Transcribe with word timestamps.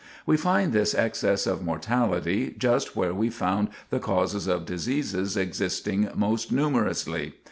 We 0.25 0.35
find 0.35 0.73
this 0.73 0.95
excess 0.95 1.45
of 1.45 1.61
mortality 1.63 2.55
just 2.57 2.95
where 2.95 3.13
we 3.13 3.29
found 3.29 3.67
the 3.91 3.99
causes 3.99 4.47
of 4.47 4.65
diseases 4.65 5.37
existing 5.37 6.09
most 6.15 6.51
numerously. 6.51 7.33